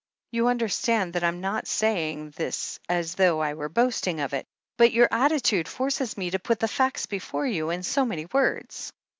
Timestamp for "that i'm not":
1.13-1.67